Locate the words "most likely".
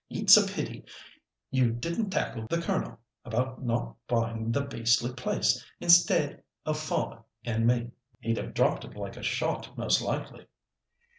9.77-10.47